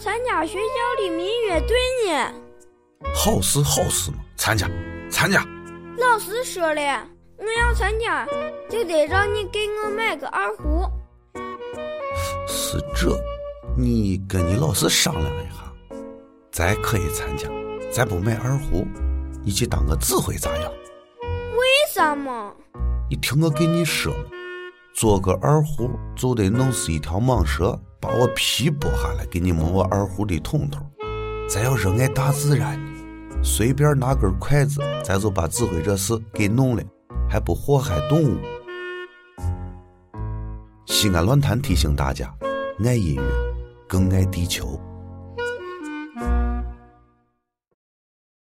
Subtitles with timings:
[0.00, 2.32] 参加学校的民乐队呢。
[3.14, 4.66] 好事好事嘛，参加
[5.10, 5.44] 参加。
[5.98, 7.06] 老师说了，
[7.36, 8.26] 我要参加，
[8.70, 10.86] 就得让你给我买个二胡。
[12.48, 13.14] 是这，
[13.76, 15.70] 你跟你老师商量一下，
[16.50, 17.46] 咱可以参加，
[17.92, 18.86] 咱不买二胡，
[19.44, 20.72] 你去当个指挥咋样？
[21.22, 22.56] 为什么？
[23.10, 24.24] 你听我给你说嘛，
[24.94, 30.84] 做个二胡就得弄死一条蟒蛇，把我皮剥下来，给你磨我二胡的筒筒。
[31.48, 32.78] 咱要热爱大自然，
[33.42, 36.82] 随便拿根筷子，咱就把指挥这事给弄了，
[37.28, 38.36] 还不祸害动物。
[40.86, 42.34] 西安论坛提醒大家：
[42.84, 43.22] 爱音乐，
[43.88, 44.78] 更爱地球。